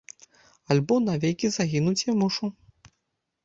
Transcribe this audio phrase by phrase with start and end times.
[0.75, 2.53] Альбо навекі загінуць я мушу!